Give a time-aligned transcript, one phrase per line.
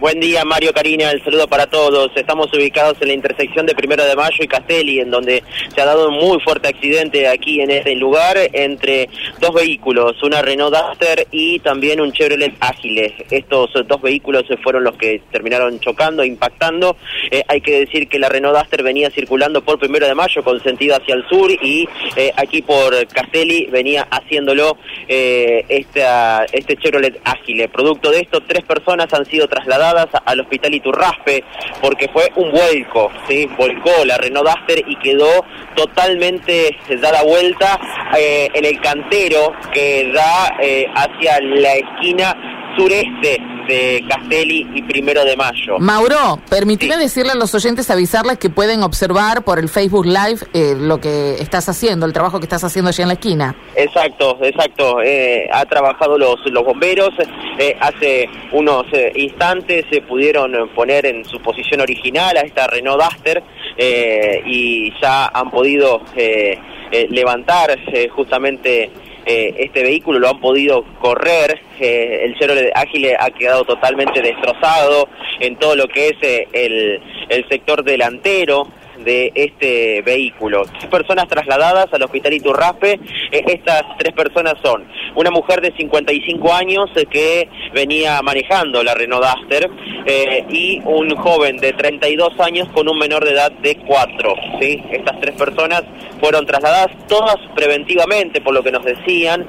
[0.00, 2.12] Buen día, Mario Karina, el saludo para todos.
[2.14, 5.42] Estamos ubicados en la intersección de Primero de Mayo y Castelli, en donde
[5.74, 9.08] se ha dado un muy fuerte accidente aquí en este lugar entre
[9.40, 13.12] dos vehículos, una Renault Duster y también un Chevrolet Ágile.
[13.28, 16.96] Estos dos vehículos fueron los que terminaron chocando, impactando.
[17.32, 20.62] Eh, hay que decir que la Renault Duster venía circulando por Primero de Mayo con
[20.62, 24.78] sentido hacia el sur y eh, aquí por Castelli venía haciéndolo
[25.08, 27.68] eh, esta, este Chevrolet Ágile.
[27.68, 29.87] Producto de esto, tres personas han sido trasladadas
[30.24, 31.44] al hospital Iturraspe
[31.80, 33.46] porque fue un vuelco, ¿sí?
[33.56, 37.78] volcó la Renault Duster y quedó totalmente dada vuelta
[38.16, 42.34] eh, en el cantero que da eh, hacia la esquina
[42.76, 45.78] sureste de Castelli y Primero de Mayo.
[45.78, 50.74] Mauro, permíteme decirle a los oyentes, avisarles que pueden observar por el Facebook Live eh,
[50.76, 53.54] lo que estás haciendo, el trabajo que estás haciendo allí en la esquina.
[53.76, 55.00] Exacto, exacto.
[55.02, 57.10] Eh, ha trabajado los, los bomberos.
[57.58, 63.42] Eh, hace unos instantes se pudieron poner en su posición original a esta Renault Duster
[64.46, 66.00] y ya han podido
[67.10, 67.78] levantar
[68.10, 68.90] justamente
[69.26, 75.08] eh, este vehículo, lo han podido correr, eh, el Chevrolet Ágil ha quedado totalmente destrozado
[75.40, 78.68] en todo lo que es eh, el, el sector delantero,
[79.04, 80.64] de este vehículo.
[80.78, 83.00] Tres personas trasladadas al hospital Iturraspe.
[83.32, 84.84] Eh, estas tres personas son
[85.18, 89.68] una mujer de 55 años eh, que venía manejando la Renault Duster
[90.06, 94.34] eh, y un joven de 32 años con un menor de edad de 4.
[94.60, 94.80] ¿sí?
[94.92, 95.82] Estas tres personas
[96.20, 99.44] fueron trasladadas todas preventivamente, por lo que nos decían,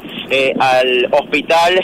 [0.59, 1.80] al hospital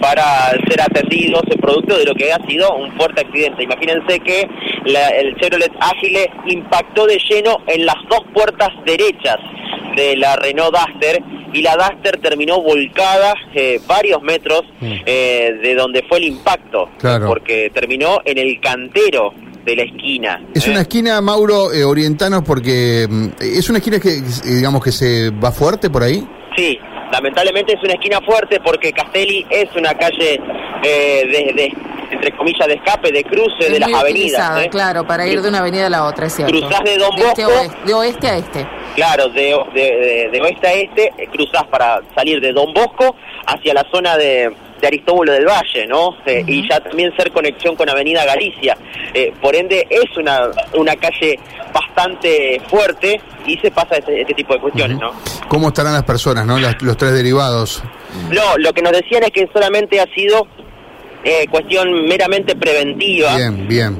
[0.00, 3.64] para ser atendidos, producto de lo que ha sido un fuerte accidente.
[3.64, 4.46] Imagínense que
[4.84, 9.38] el Chevrolet Ágile impactó de lleno en las dos puertas derechas
[9.96, 14.92] de la Renault Duster y la Duster terminó volcada eh, varios metros mm.
[15.04, 16.90] eh, de donde fue el impacto,
[17.26, 19.32] porque terminó en el cantero
[19.64, 20.42] de la esquina.
[20.54, 20.82] Es una ¿eh?
[20.82, 26.02] esquina, Mauro, orientanos, porque mm, es una esquina que, digamos, que se va fuerte por
[26.02, 26.26] ahí.
[26.56, 26.78] Sí,
[27.12, 30.40] lamentablemente es una esquina fuerte porque Castelli es una calle
[30.82, 31.72] de
[32.16, 34.64] entre comillas, de escape, de cruce de las avenidas.
[34.64, 34.68] ¿eh?
[34.70, 36.52] Claro, para ir de una avenida a la otra, es cierto.
[36.52, 37.76] Cruzás de Don este Bosco.
[37.86, 38.66] De, oeste, a este.
[38.94, 43.14] Claro, de, de, oeste a este, cruzás para salir de Don Bosco
[43.46, 46.16] hacia la zona de, de Aristóbulo del Valle, ¿no?
[46.26, 48.76] Eh, y ya también ser conexión con Avenida Galicia.
[49.14, 51.38] Eh, por ende, es una, una calle
[51.72, 55.12] bastante fuerte y se pasa este, este tipo de cuestiones, ¿no?
[55.48, 56.58] ¿Cómo estarán las personas, no?
[56.58, 57.82] los tres derivados.
[58.30, 60.46] No, lo que nos decían es que solamente ha sido
[61.28, 63.36] eh, cuestión meramente preventiva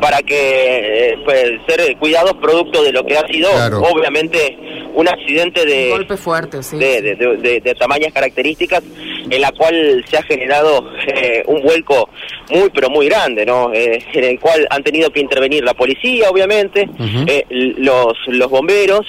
[0.00, 3.50] para que eh, pues, ser cuidados producto de lo que ha sido
[3.82, 4.56] obviamente
[4.94, 8.80] un accidente de golpe fuerte de, de, tamañas características
[9.28, 12.10] en la cual se ha generado eh, un vuelco
[12.48, 16.88] muy pero muy grande no en el cual han tenido que intervenir la policía obviamente
[17.50, 19.04] los los bomberos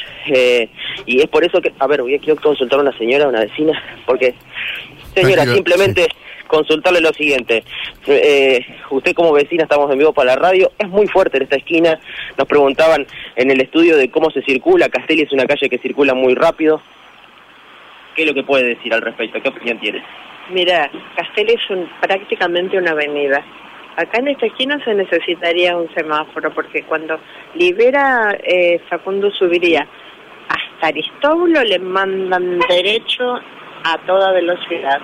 [1.05, 3.41] y es por eso que a ver voy a quiero consultar a una señora una
[3.41, 4.33] vecina porque
[5.13, 6.07] señora simplemente
[6.47, 7.63] consultarle lo siguiente.
[8.07, 11.57] Eh, usted como vecina, estamos en vivo para la radio, es muy fuerte en esta
[11.57, 11.99] esquina.
[12.37, 14.89] Nos preguntaban en el estudio de cómo se circula.
[14.89, 16.81] Castelli es una calle que circula muy rápido.
[18.15, 19.41] ¿Qué es lo que puede decir al respecto?
[19.41, 20.03] ¿Qué opinión tiene?
[20.49, 21.61] Mira, Castelli es
[22.01, 23.43] prácticamente una avenida.
[23.97, 27.19] Acá en esta esquina se necesitaría un semáforo porque cuando
[27.55, 29.87] libera eh, Facundo subiría
[30.47, 33.39] hasta Aristóbulo le mandan derecho
[33.83, 34.99] a toda velocidad.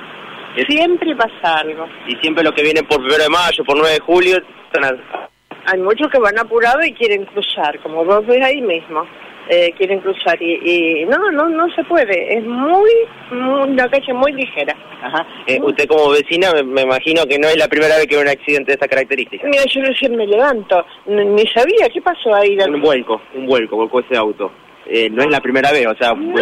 [0.68, 1.88] Siempre pasa algo.
[2.08, 4.38] Y siempre los que vienen por primero de mayo, por 9 de julio,
[4.72, 5.02] están
[5.66, 9.06] Hay muchos que van apurados y quieren cruzar, como vos ves ahí mismo.
[9.50, 12.38] Eh, quieren cruzar y, no, no, no se puede.
[12.38, 12.91] Es muy,
[13.31, 14.74] una calle muy ligera.
[15.02, 15.28] Ajá.
[15.47, 18.30] Eh, usted como vecina me, imagino que no es la primera vez que ve un
[18.30, 19.46] accidente de esta característica.
[19.46, 22.58] Mira, yo recién me levanto, ni sabía qué pasó ahí.
[22.58, 24.50] Un vuelco, un vuelco, volcó ese auto.
[24.85, 26.14] Eh, no es la primera vez, o sea...
[26.14, 26.34] No,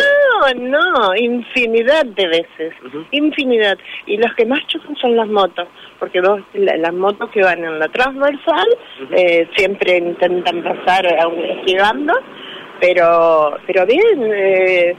[0.56, 2.74] no, infinidad de veces,
[3.12, 3.78] infinidad.
[4.06, 5.68] Y los que más chocan son las motos,
[6.00, 6.22] porque
[6.54, 8.68] las motos que van en la transversal
[9.12, 12.14] eh, siempre intentan pasar esquivando,
[12.80, 14.96] pero, pero bien, eh,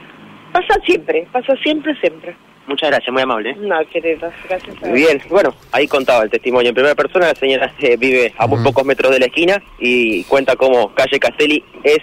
[0.51, 2.35] pasa siempre, pasa siempre, siempre.
[2.67, 3.51] Muchas gracias, muy amable.
[3.51, 3.57] ¿eh?
[3.59, 4.81] No, querido, gracias.
[4.81, 7.27] Muy bien, bueno, ahí contaba el testimonio en primera persona.
[7.27, 11.19] La señora eh, vive a muy pocos metros de la esquina y cuenta cómo calle
[11.19, 11.97] Castelli es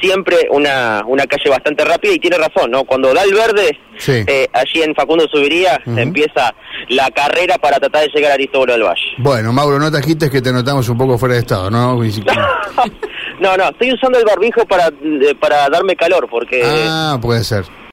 [0.00, 2.84] siempre una, una calle bastante rápida y tiene razón, ¿no?
[2.84, 3.78] Cuando da el verde,
[4.08, 6.54] eh, allí en Facundo Subiría empieza
[6.88, 9.14] la carrera para tratar de llegar a Aristóbulo del Valle.
[9.18, 11.94] Bueno, Mauro, no te agites que te notamos un poco fuera de estado, ¿no?
[13.40, 14.90] no, no, estoy usando el barbijo para,
[15.38, 16.62] para darme calor porque...
[16.64, 17.64] Ah, puede ser.